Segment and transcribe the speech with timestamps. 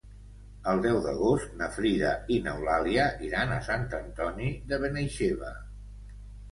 [0.71, 5.59] El deu d'agost na Frida i n'Eulàlia iran a Sant Antoni de Benaixeve.